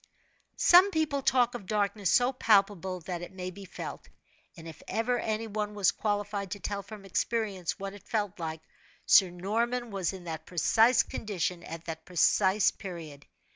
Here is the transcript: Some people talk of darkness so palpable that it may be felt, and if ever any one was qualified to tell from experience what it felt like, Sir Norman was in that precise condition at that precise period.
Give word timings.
Some 0.57 0.89
people 0.89 1.21
talk 1.21 1.53
of 1.53 1.67
darkness 1.67 2.09
so 2.09 2.33
palpable 2.33 3.01
that 3.01 3.21
it 3.21 3.31
may 3.31 3.51
be 3.51 3.65
felt, 3.65 4.09
and 4.57 4.67
if 4.67 4.81
ever 4.87 5.19
any 5.19 5.45
one 5.45 5.75
was 5.75 5.91
qualified 5.91 6.49
to 6.49 6.59
tell 6.59 6.81
from 6.81 7.05
experience 7.05 7.77
what 7.77 7.93
it 7.93 8.09
felt 8.09 8.39
like, 8.39 8.61
Sir 9.05 9.29
Norman 9.29 9.91
was 9.91 10.11
in 10.11 10.23
that 10.23 10.47
precise 10.47 11.03
condition 11.03 11.61
at 11.61 11.85
that 11.85 12.05
precise 12.05 12.71
period. 12.71 13.27